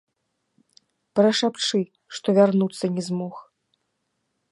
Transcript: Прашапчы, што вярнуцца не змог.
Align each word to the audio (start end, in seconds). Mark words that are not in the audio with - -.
Прашапчы, 1.19 1.81
што 2.19 2.27
вярнуцца 2.39 2.85
не 2.95 3.03
змог. 3.09 3.35